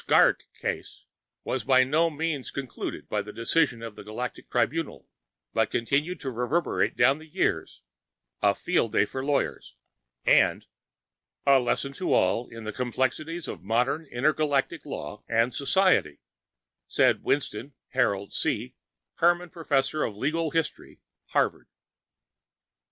[0.03, 1.03] Skrrgck_] The Skrrgck case
[1.43, 5.07] was by no means concluded by the decision of the Galactic Tribunal,
[5.53, 7.83] but continued to reverberate down the years,
[8.41, 9.75] a field day for lawyers,
[10.25, 10.65] and
[11.45, 16.19] "a lesson to all in the complexities of modern intergalactic law and society,"
[16.87, 18.73] said Winston, Harold C,
[19.17, 21.67] Herman Prof, of Legal History, Harvard.